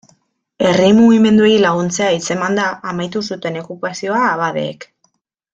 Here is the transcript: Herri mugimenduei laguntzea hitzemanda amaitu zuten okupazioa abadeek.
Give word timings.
Herri 0.67 0.87
mugimenduei 0.99 1.51
laguntzea 1.65 2.09
hitzemanda 2.15 2.65
amaitu 2.93 3.23
zuten 3.33 3.63
okupazioa 3.63 4.23
abadeek. 4.35 4.93